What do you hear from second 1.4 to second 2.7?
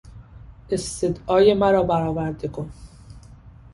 مرا برآورده کن!